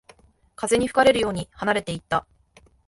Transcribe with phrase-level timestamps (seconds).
[0.55, 2.25] 風に吹かれるように離れていった